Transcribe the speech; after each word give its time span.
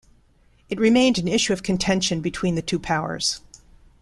It 0.67 0.79
remained 0.79 1.19
an 1.19 1.27
issue 1.27 1.53
of 1.53 1.61
contention 1.61 2.21
between 2.21 2.55
the 2.55 2.63
two 2.63 2.79
powers. 2.79 3.39